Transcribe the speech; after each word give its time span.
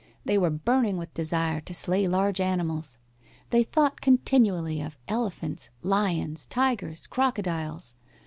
They 0.25 0.35
were 0.39 0.49
burning 0.49 0.97
with 0.97 1.13
the 1.13 1.21
desire 1.21 1.61
to 1.61 1.75
slay 1.75 2.07
large 2.07 2.41
animals. 2.41 2.97
They 3.51 3.61
thought 3.61 4.01
continually 4.01 4.81
of 4.81 4.97
elephants, 5.07 5.69
lions, 5.83 6.47
tigers, 6.47 7.05
crocodiles. 7.05 7.93